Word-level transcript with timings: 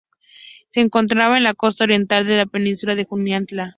Se 0.71 0.79
encontraba 0.81 1.37
en 1.37 1.43
la 1.43 1.53
costa 1.53 1.83
oriental 1.83 2.25
de 2.25 2.35
la 2.35 2.47
Península 2.47 2.95
de 2.95 3.05
Jutlandia. 3.05 3.69